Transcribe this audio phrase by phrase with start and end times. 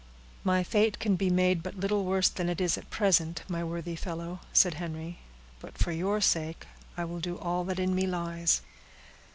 [0.43, 3.95] "My fate can be made but little worse than it is at present, my worthy
[3.95, 5.19] fellow," said Henry;
[5.59, 6.65] "but for your sake
[6.97, 8.61] I will do all that in me lies."